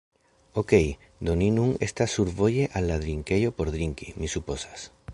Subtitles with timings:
[0.61, 0.87] Okej,
[1.27, 4.93] do ni nun estas survoje al la drinkejo por drinki, mi supozas.